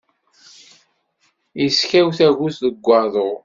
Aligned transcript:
Iskaw 1.65 2.07
tagut 2.17 2.57
deg 2.63 2.75
waḍu. 2.85 3.31